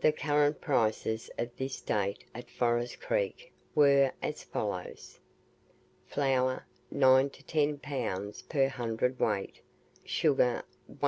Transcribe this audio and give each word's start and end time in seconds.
The 0.00 0.10
current 0.10 0.60
prices 0.60 1.30
of 1.38 1.48
this 1.56 1.80
date 1.80 2.24
at 2.34 2.50
Forest 2.50 3.00
Creek 3.00 3.52
were 3.72 4.10
as 4.20 4.42
follows: 4.42 5.20
flour, 6.08 6.66
9 6.90 7.30
to 7.30 7.42
10 7.44 7.78
pounds 7.78 8.42
per 8.42 8.66
hundred 8.68 9.20
weight; 9.20 9.60
sugar, 10.04 10.64
1s. 10.92 10.98